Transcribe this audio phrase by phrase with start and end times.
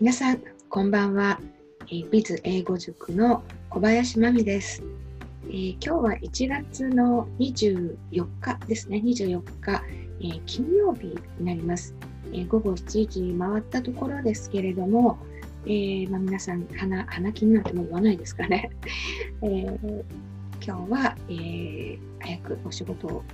[0.00, 1.40] 皆さん、こんばんは。
[1.88, 4.84] えー、ビズ英語塾の小林真美です、
[5.48, 9.02] えー、今日は1月の24日ですね。
[9.04, 9.82] 24日、
[10.20, 11.08] えー、金曜日
[11.40, 11.96] になります、
[12.32, 15.18] え午後7時回ったところですけれども、
[15.66, 18.70] えまあ、皆さん花、花金なんても言わないですかね。
[19.42, 19.78] え
[20.64, 23.24] 今日は、え早くお仕事を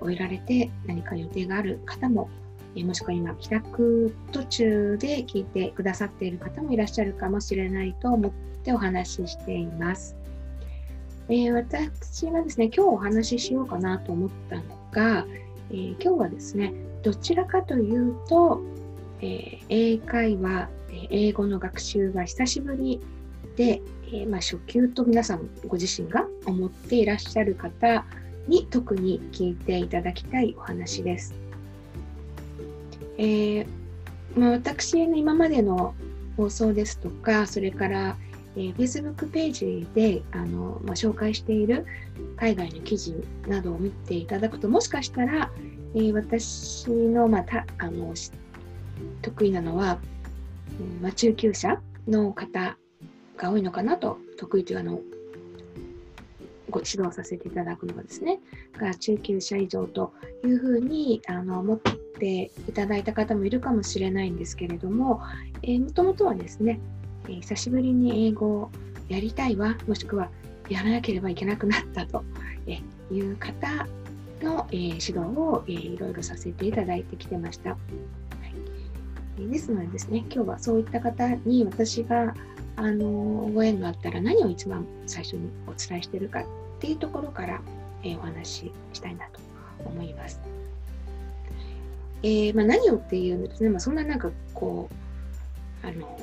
[0.00, 2.30] 終えられて何か予定がある方も
[2.78, 8.30] えもしくは今帰宅途中で聞いてくださっている方もいらっしゃるかもしれないと思っ
[8.62, 10.16] てお話ししています。
[11.28, 15.26] えー、私はですね、今日お話ししようかなと思ったのが、
[15.70, 18.62] えー、今日はですね、どちらかというと、
[19.20, 20.70] えー、英会話、
[21.10, 23.00] 英語の学習が久しぶり
[23.56, 23.82] で、
[24.12, 28.06] えまあ、初級と皆さんご自身が思っていらっしゃる方
[28.46, 31.47] に特に聞いていただきたいお話です。
[33.18, 33.66] えー、
[34.36, 35.94] まあ、私の今までの
[36.36, 38.16] 放送ですとか、それから、
[38.56, 41.84] えー、Facebook ページであの、まあ、紹介している
[42.36, 43.14] 海外の記事
[43.48, 45.50] などを見ていただくと、もしかしたら、
[45.94, 48.14] えー、私の,、ま、たあの
[49.22, 49.98] 得意なのは、
[51.02, 52.76] まあ、中級者の方
[53.36, 55.00] が多いのかなと、得意というあの
[56.70, 58.38] ご指導させていただくのはですね、
[58.78, 60.12] が中級者以上と
[60.44, 65.22] いうふうにあの思ってていただいた方もいるかもしれないんですけれども、
[65.62, 66.80] えー、もともとはですね、
[67.26, 68.70] えー、久しぶりに英語を
[69.08, 70.28] やりたいわ、もしくは
[70.68, 72.24] やらなければいけなくなったと
[73.10, 73.86] いう方
[74.42, 77.70] の、えー、指導を、えー、いろいろさせていただいてきてました。
[77.70, 77.76] は
[79.38, 82.34] い、ですのでですね、今日はそういった方に私が
[82.76, 83.06] あの
[83.52, 86.44] ご縁があったら何を一番最初にお伝えしてるかっ
[86.78, 87.60] ていうところから、
[88.04, 89.40] えー、お話ししたいなと
[89.84, 90.40] 思います。
[92.22, 94.88] えー、まあ、何をっていうですね、まあ、そんななんかこ
[95.82, 96.18] うあの、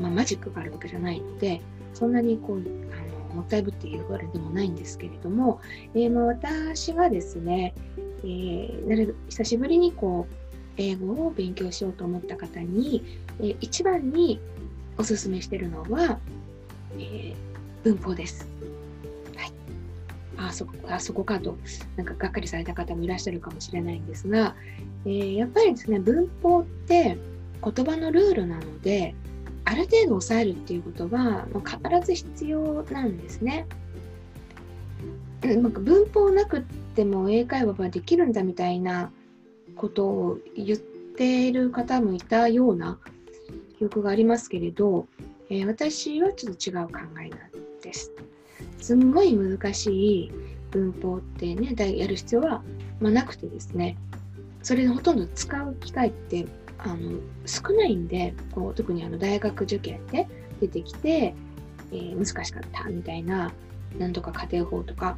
[0.00, 1.60] まあ、マジックがあるわけじゃないので
[1.94, 5.60] そんなにこうあのもったいぶっていうわれでもないんですけれども、
[5.94, 10.34] えー、まあ私がですね、えー、なる久しぶりにこう
[10.76, 14.40] 英語を勉強しようと思った方に、えー、一番に
[14.98, 16.18] おすすめしてるのは、
[16.98, 17.34] え
[17.82, 18.46] 文法です。
[20.52, 21.56] あそあそこかと
[21.96, 24.54] なんかがっかりされた方もいらっしゃるかもしれないんですが、
[25.06, 27.16] えー、やっぱりですね文法って
[27.64, 29.14] 言葉のルールなので
[29.64, 33.66] ある程度抑えるっていうことは、必ず必要なんですね。
[35.40, 36.62] なんか文法なくっ
[36.94, 39.12] ても英会話はできるんだみたいな
[39.76, 42.98] ことを言っている方もいたような
[43.78, 45.06] 記憶がありますけれど、
[45.48, 48.12] えー、私はちょっと違う考えなんです。
[48.78, 50.32] すんごい難しい
[50.72, 52.62] 文法ってねやる必要は、
[53.00, 53.96] まあ、なくてですね。
[54.62, 56.46] それでほとんど使う機会って
[56.78, 60.26] あの少ないんでこう特にあの大学受験で
[60.60, 61.34] 出てきて、
[61.90, 63.52] えー、難しかったみたいな
[63.98, 65.16] なんとか家庭法とか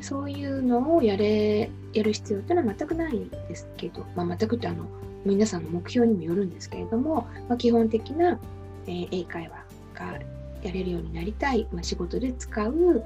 [0.00, 4.86] そういうのをやれやる必要っていうのは全くないんですけど、まあ、全くってあの
[5.24, 8.38] 皆さんの目標にもよるんですけれども、まあ、基本的な、
[8.86, 9.64] えー、英会話
[9.94, 10.18] が
[10.62, 13.04] やれるようになりたい、まあ、仕事で使う、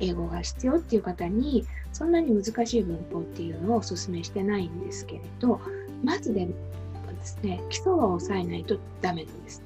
[0.00, 5.60] 英語が必要っていう方にそんなに難しい文法っていうのをお勧めしてないんですけれど
[6.04, 6.52] まずでで
[7.24, 9.62] すね基礎は抑えないとダメなんです。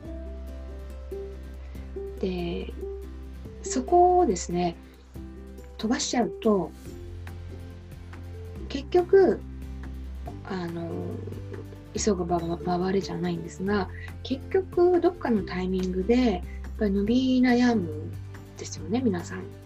[2.20, 2.72] で
[3.62, 4.76] そこをですね
[5.78, 6.70] 飛ばしちゃうと
[8.68, 9.40] 結局
[10.44, 10.90] あの
[11.94, 13.88] 急ぐば回れじゃないんですが
[14.22, 16.42] 結局どっかのタイミングでやっ
[16.78, 18.10] ぱり伸び悩むん
[18.56, 19.61] ですよね皆さん。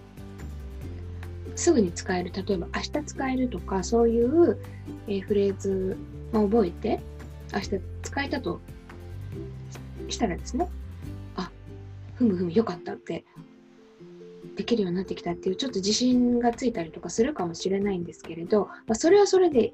[1.56, 2.30] すぐに使える。
[2.32, 4.58] 例えば明日使えるとかそういう、
[5.08, 5.96] え、フレーズ
[6.32, 7.00] を覚えて
[7.52, 8.60] 明日使えたと
[10.08, 10.68] したらですね
[11.36, 11.50] あ
[12.14, 13.24] ふむふむよかったって
[14.56, 19.72] できるようになってきたっていうちょっと自信がついたりとかするかもしれないんですけれど、まあ、それはそれで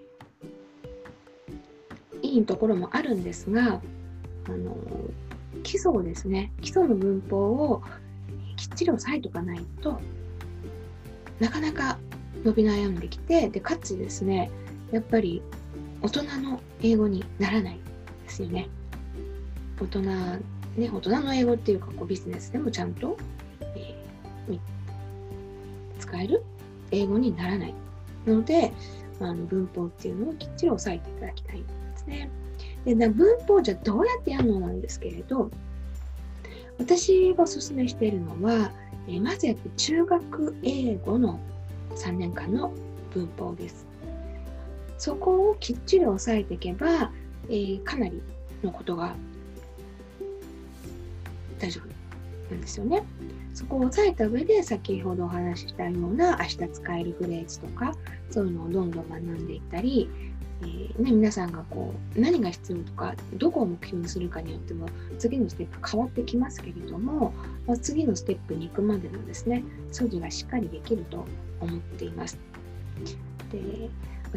[2.23, 3.81] いいところもあるんですが
[4.46, 4.76] あの
[5.62, 7.82] 基礎をですね、基礎の文法を
[8.56, 10.00] きっちり押さえておかないと
[11.40, 11.99] なかなか
[12.44, 14.50] 伸び悩んできて、で、かつですね、
[14.90, 15.43] やっぱり
[16.00, 17.81] 大人の英語にならない
[18.25, 18.69] ですよね。
[19.81, 20.40] 大人、ね、
[20.76, 23.17] 大人の英語っていうかこうビジネスでもちゃんと、
[23.76, 24.58] えー、
[25.99, 26.43] 使える
[26.90, 27.75] 英語にならない
[28.26, 28.73] ので、
[29.20, 32.31] あの文法っていうのをきっちり押さえていただきたいんですね。
[32.84, 35.50] で文法じゃどうやってやるのなんですけれど
[36.79, 38.73] 私がおすすめしているのは、
[39.08, 41.40] えまずやっぱ中学英語の
[41.96, 42.72] 3年間の
[43.12, 43.87] 文法です。
[44.99, 47.10] そこをきっちり押さえていけば、
[47.49, 48.22] えー、かなり
[48.62, 49.14] のことが
[51.58, 51.88] 大丈夫
[52.54, 53.02] なんですよね。
[53.54, 57.94] そこを押さえた上で先ほどお話ししたような明日使えるフレーズとか
[58.31, 60.08] そういうのをどんどん学んでいったり、
[60.62, 64.87] えー、ね、皆さんがこう何が必要とかどこを目標にするかによっても
[65.19, 67.32] 次のステップ変わってきますけれども、
[67.67, 71.25] まあ、次のステップに行くまでのですね掃除がしっかりできると
[71.61, 72.38] 思っています。
[73.50, 73.91] で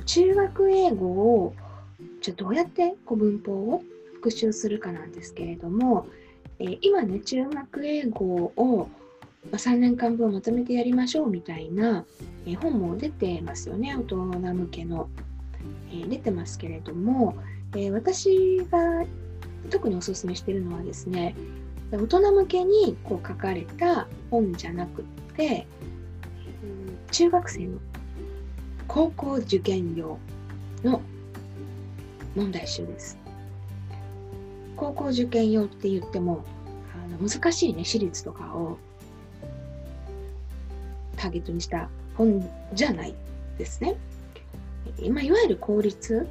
[0.05, 1.53] 中学英語を
[2.21, 3.83] じゃどうやってこう文法を
[4.15, 6.07] 復習するかなんですけれども、
[6.59, 8.25] えー、今ね中学英語
[8.57, 8.89] を
[9.51, 12.05] 3年間分まとめてやりましょうみたいな、
[12.45, 15.07] えー、本も出てますよね大人向けの、
[15.89, 17.35] えー、出てますけれども、
[17.75, 19.05] え私が
[19.69, 21.35] 特におすすめしてるのはですね
[21.91, 25.05] 大人向けにこう書かれた本じゃなくっ
[25.35, 25.67] て
[27.11, 27.79] 中学生の
[28.87, 30.17] 高校受験用
[30.83, 31.01] の
[32.35, 33.17] 問題集です。
[34.75, 36.43] 高校受験用って言っても
[36.93, 38.77] あの難しいね私立とかを
[41.15, 43.15] ターゲットにした本じゃない
[43.57, 43.95] ですね。
[45.09, 46.27] まあ、いわゆる公立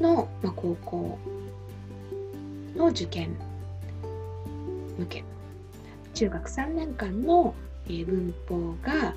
[0.00, 1.18] の、まあ、高校
[2.76, 3.36] の受験
[4.98, 5.24] 向け
[6.14, 7.54] 中学3年間の、
[7.86, 9.14] えー、文法が、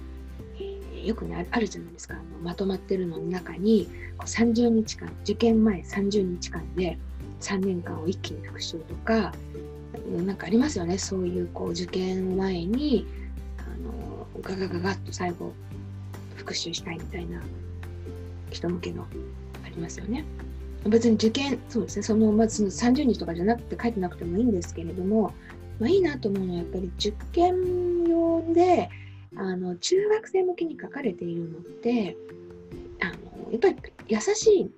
[0.60, 3.88] えー、よくねあるじゃないですかあのまとまってるのの中に
[4.18, 6.98] こう30日間受験前30日間で
[7.42, 9.34] 3年間を一気に復習とか
[10.26, 13.06] なんかありますよねそういうこう受験前に
[13.58, 15.54] あのガガガガッと最後
[16.36, 17.42] 復習したいみたいな
[18.50, 19.06] 人向けの
[19.66, 20.26] ありますよね。
[20.88, 25.34] 別に受験、そうですね、その、まず30日とかじゃなくて書いてなくてもいいんですけれども、
[25.80, 28.90] まあ、いいなと思うのはやっぱり受験用で、
[29.36, 32.18] あの、中学生向けに書かれているのって、
[33.02, 33.76] あの、やっぱり
[34.08, 34.72] 優しい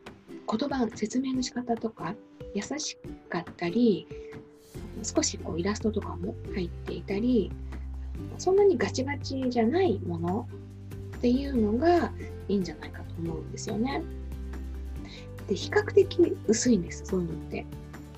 [0.50, 2.16] 言葉、説明の仕方とか、
[2.54, 2.98] 優し
[3.30, 4.08] かったり、
[5.04, 7.52] 少しこうイラストとかも入っていたり、
[8.38, 10.48] そんなにガチガチじゃないもの
[11.18, 12.12] っていうのが
[12.48, 14.04] いいんじゃないか思うんですよね。
[15.48, 17.66] で比較的薄いんですそういうのって。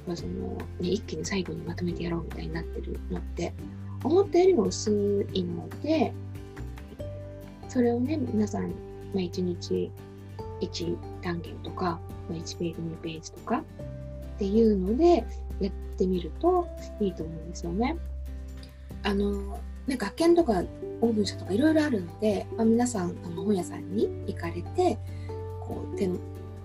[0.08, 3.54] まあそのね、一気に最後にまとめてやろうみたいになってるのって
[4.04, 6.14] 思ったよりも薄いので
[7.70, 8.70] それをね皆さん、ま
[9.16, 9.90] あ、1日
[10.62, 13.64] 1単元とか、まあ、1ページ2ページとかっ
[14.40, 15.26] ていうので
[15.60, 16.68] やってみると
[17.00, 17.98] いいと思うんですよね。
[19.04, 20.63] あのね、学研とか
[21.01, 24.97] オーブン社とかいろいろあるので、まあ、皆さんあの本屋さんに行かれて
[25.62, 26.09] こう手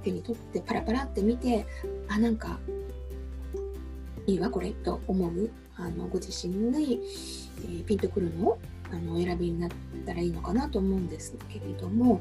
[0.04, 1.66] 手に取ってパラパラって見て
[2.08, 2.58] あなんか
[4.26, 7.00] いいわこれと思うあのご自身に、
[7.62, 8.58] えー、ピンとくるのを
[8.92, 9.70] あのお選びになっ
[10.06, 12.20] たらいいのかなと思うんですけれども、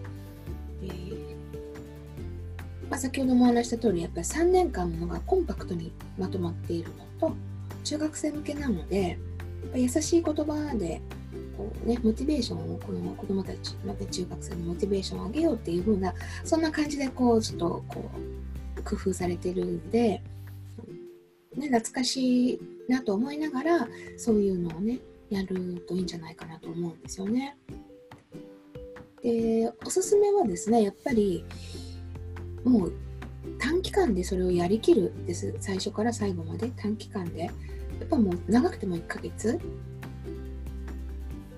[0.83, 1.35] えー、
[2.89, 6.89] まあ、先ほどもお話した通りやっぱり3年間ものがコンパクトにまとまっている
[7.19, 7.35] のと
[7.83, 9.17] 中学生向けなので
[9.75, 11.01] 優しい言葉で
[11.57, 16.13] こう、ね、モチベーションをこの子どもたちまた中学生のモチベーションを上げようっていう風な
[16.43, 18.09] そんな感じでこうちょっとこ
[18.77, 20.21] う工夫されてるんで、
[21.55, 23.87] ね、懐かしいなと思いながら
[24.17, 24.99] そういうのをね
[25.29, 27.57] やるといいんじゃないかなと思うんですよね。
[29.21, 31.43] でおすすめはですねやっぱり
[32.63, 32.93] もう
[33.59, 37.49] 短期間でそれをやりきるです最初から最後まで短期間で
[37.99, 39.59] やっぱもう長くても1ヶ月、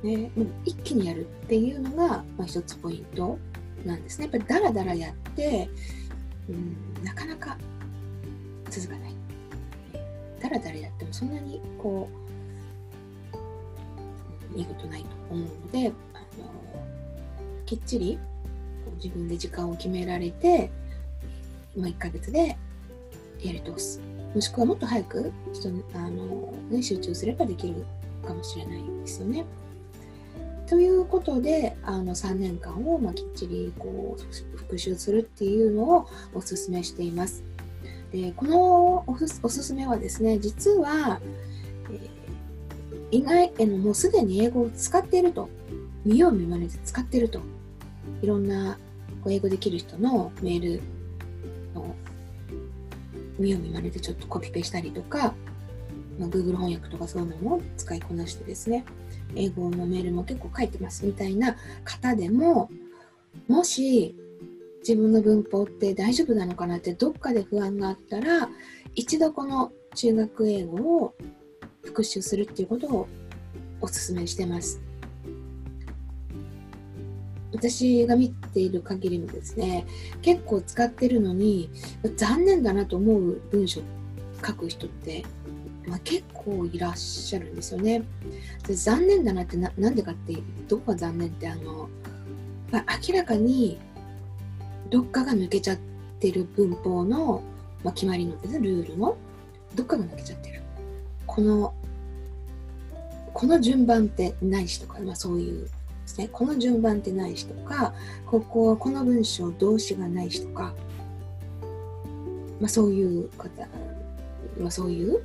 [0.03, 3.37] ね、もう一気にやるっていうのが、まあ、一つポイント
[3.85, 4.25] なんですね。
[4.25, 5.69] やっぱりダラダラやって、
[6.49, 7.57] うん、なかなか
[8.69, 9.15] 続かない。
[10.41, 12.09] ダラダラやってもそんなにこ
[14.55, 16.51] う、いいことないと思うので、あの
[17.65, 18.17] きっちり
[18.95, 20.71] 自分で時間を決められて、
[21.75, 22.57] まあ、1ヶ月で
[23.41, 24.01] やり通す。
[24.33, 27.85] もしくはもっと早く人あの、ね、集中すればできる
[28.25, 29.45] かもしれないですよね。
[30.67, 37.43] ということであの3年間を、まあ、きっちりこう復習するっていうのをおすすめしています。
[38.11, 41.19] でこのおすすめはですね実は、
[41.91, 42.09] えー、
[43.11, 45.49] 意外へのもうすでに英語を使っていると
[46.05, 47.41] 見よう見まねで使っていると
[48.21, 48.77] いろんな
[49.27, 50.81] 英語できる人のメール
[53.39, 55.33] 見よう見まねでちょっとコピペしたりとか、
[56.19, 58.85] まあ、Google 翻訳とかそういうのも使いこなしてですね、
[59.35, 62.69] 英語のメールも結構書いてますみたいな方でも、
[63.47, 64.15] もし
[64.79, 68.49] 自分の文法って大丈夫なのかなってどっかで不安があったら、
[68.95, 71.15] 一度この中学英語を
[71.83, 73.07] 復習するっていうことを
[73.81, 74.81] お勧めしてます。
[77.51, 79.85] 私が見ている限りもですね
[80.21, 81.69] 結構使ってるのに
[82.15, 83.81] 残念だなと思う文章
[84.45, 85.25] 書く人って
[85.89, 88.03] まあ、結構いらっしゃるんですよね。
[88.67, 90.37] で残念だなってなんでかって
[90.67, 91.89] どこが残念ってあの、
[92.71, 93.79] まあ、明らかに
[94.91, 95.77] どっかが抜けちゃっ
[96.19, 97.41] てる文法の、
[97.83, 99.17] まあ、決まりのです、ルールの
[99.73, 100.61] どっかが抜けちゃってる。
[101.25, 101.73] この
[103.33, 105.69] この順番ってないしとか、まあ、そういう
[106.09, 107.93] ですねこの順番ってないしとか
[108.25, 110.73] こここの文章動詞がないしとか、
[112.59, 113.67] まあ、そういう方、
[114.59, 115.21] まあ、そういう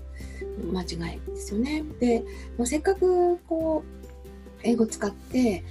[0.73, 1.83] 間違いですよね。
[1.99, 2.23] で、
[2.59, 5.65] まあ、せっかくこう英語使って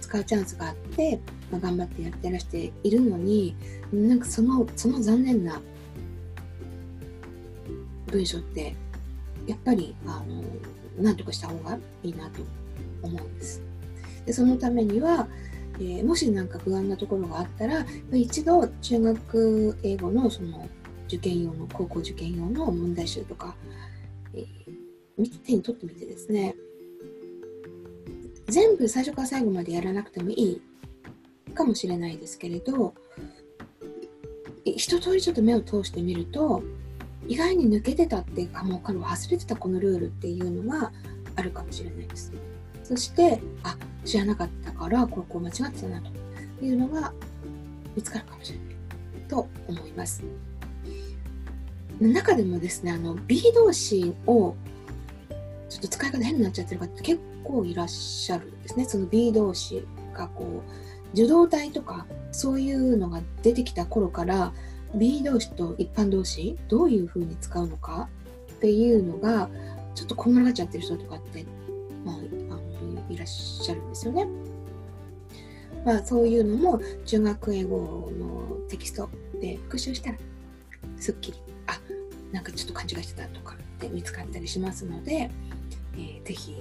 [0.00, 1.18] 使うチャンスがあって、
[1.50, 3.56] まあ、頑張ってやってらしているのに
[3.92, 5.60] なんかそのその残念な
[8.06, 8.74] 文章って
[9.46, 10.44] やっぱりあの
[10.98, 12.42] 何とかした方がいいなと
[13.02, 13.67] 思うんです。
[14.28, 15.26] でそのためには、
[15.80, 20.68] えー、もし何か不安なところがあったら一度中学英語のその
[21.06, 23.54] 受験用の高校受験用の問題集とか、
[24.34, 26.54] えー、手に取ってみてですね
[28.48, 30.60] 全部最初から最後までやらなくてもいい
[31.54, 32.92] かもしれないですけれど
[34.66, 36.62] 一通りちょっと目を通してみると
[37.26, 40.92] 意外に抜けてたっていうかもう彼は忘れてたこのルールっていうのが
[41.34, 42.30] あるかもしれないです。
[42.88, 43.76] そしてあ
[44.06, 47.12] 知らなかったからここ間違ってたなというのが
[47.94, 50.24] 見つかるかもしれないと思います。
[52.00, 54.54] 中でもですねあの B 動詞を
[55.68, 58.86] ちょっと使い方変になっちゃってる方結構いらっしゃるんですね。
[58.86, 64.54] その B 動詞がこう受動体とかそういうのが出てきた頃から
[64.94, 68.08] B 動詞と一般動詞どういうふうに使うのか
[68.52, 69.50] っていうのが
[69.94, 71.44] ちょっとこんがらがっちゃってる人とかって、
[72.04, 72.16] まあ、
[73.08, 74.26] いらっしゃるんですよね。
[75.84, 79.08] まあ、そういうのも中学英語のテキスト
[79.40, 80.18] で復習したら
[80.98, 81.78] すっきりあ
[82.32, 85.30] なんかちょっと勘違いしてたとかって見つかったりしますので、
[85.94, 86.56] えー、ぜひ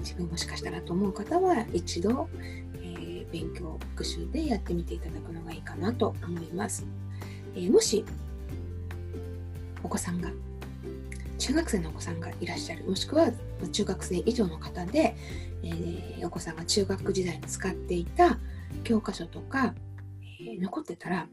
[0.00, 2.28] 自分もしかしたらと思う方は一度、
[2.76, 6.86] えー、勉強復習でやってみていただくのがいいかなと思います。
[7.54, 8.04] えー、もし
[9.82, 10.30] お子さんが
[11.42, 13.32] 中学生のお子さんがいらっしゃるもしくは
[13.72, 15.16] 中学生以上の方で、
[15.64, 18.38] えー、お子さんが中学時代に使っていた
[18.84, 19.74] 教科書とか、
[20.40, 21.26] えー、残ってたら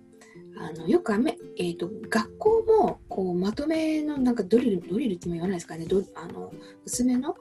[0.58, 5.86] あのよくあめ、えーと、学校もこうまとめのなんかドリルドリルっても言わないですかね。
[5.86, 6.52] どあの
[6.86, 7.36] 薄めの、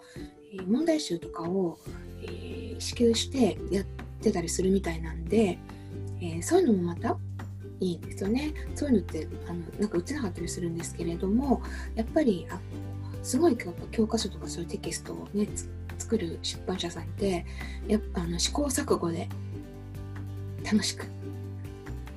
[0.67, 1.79] 問題集とかを、
[2.23, 3.85] えー、支給してやっ
[4.21, 5.59] てたりするみたいなんで、
[6.21, 7.17] えー、そういうのもまた
[7.81, 8.53] いいんですよね。
[8.75, 11.63] そういうのってあのなんか売ってなかったりするんですけれども
[11.95, 12.59] やっぱりあ
[13.23, 13.57] すごい
[13.91, 15.49] 教科書とかそういうテキストをね
[15.99, 17.45] 作る出版社さんって
[17.87, 19.29] やっぱあの試行錯誤で
[20.65, 21.07] 楽しく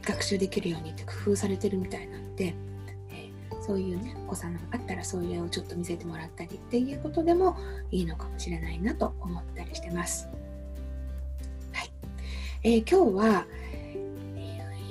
[0.03, 2.53] 学習できるようにって工夫されてるみたいなんで、
[3.12, 7.58] えー、そういうねお子さんがあったらそういう絵をちょっと見せてもらったりっていうことでも
[7.91, 10.27] いいのかもしれないなと思ったりしてます。
[11.74, 11.91] はい、
[12.63, 13.46] えー、今日は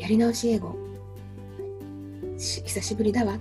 [0.00, 0.74] やり直し英語
[2.38, 3.38] 久しぶりだわ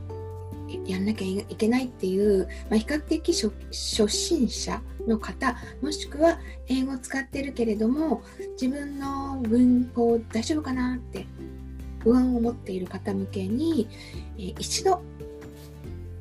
[0.86, 8.22] やんなきゃいけないっていう、まあ、比較的初心者の方もしくは英語を使ってるけれども
[8.60, 11.26] 自分の文法大丈夫かなって
[12.00, 13.88] 不安を持っている方向けに、
[14.38, 15.02] えー、一度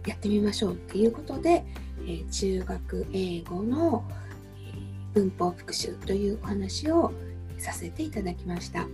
[0.07, 1.65] やってみましょうっていうことで、
[2.03, 4.05] えー、中学英語の、
[5.15, 7.13] 文法復習というお話を
[7.59, 8.87] させていただきました。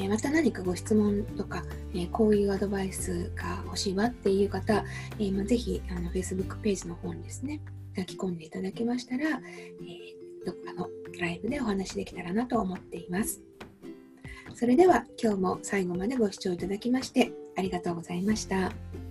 [0.00, 4.84] えまた何かご質問とか、えこういうアドバイスが欲しいわっていう方、
[5.18, 7.60] えまあ、ぜひあの Facebook ページの方にですね、
[7.96, 9.40] 書き込んでいただけましたら、え
[10.44, 10.88] どっかの
[11.20, 13.42] ライブでお話できたらなと思っています。
[14.54, 19.01] それでは今日も最後までご視聴いただきましてありがとうございました。